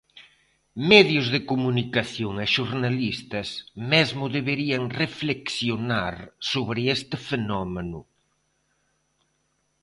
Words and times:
Medios 0.91 1.27
de 1.33 1.39
comunicación 1.51 2.33
e 2.43 2.45
xornalistas 2.55 3.47
mesmo 3.91 4.25
deberían 4.37 4.83
reflexionar 5.03 6.15
sobre 6.51 6.79
este 6.95 7.15
fenómeno. 7.29 7.99